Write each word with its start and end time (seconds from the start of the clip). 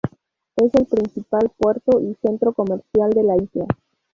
Es 0.55 0.73
el 0.73 0.87
principal 0.87 1.51
puerto 1.59 1.99
y 2.01 2.15
centro 2.25 2.53
comercial 2.53 3.11
de 3.11 3.21
la 3.21 3.37
isla. 3.37 3.65